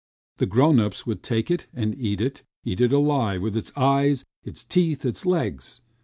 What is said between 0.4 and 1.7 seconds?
grown ups would take it